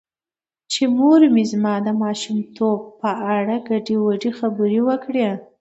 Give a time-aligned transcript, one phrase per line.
[0.71, 5.27] چې مور مې زما د ماشومتوب په اړه ګډې وګډې خبرې وکړې.